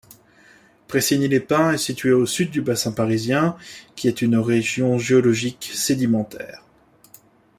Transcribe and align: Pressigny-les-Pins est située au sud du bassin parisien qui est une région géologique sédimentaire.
Pressigny-les-Pins 0.87 1.73
est 1.73 1.77
située 1.77 2.11
au 2.11 2.25
sud 2.25 2.49
du 2.49 2.63
bassin 2.63 2.91
parisien 2.91 3.55
qui 3.95 4.07
est 4.07 4.23
une 4.23 4.37
région 4.37 4.97
géologique 4.97 5.69
sédimentaire. 5.75 6.63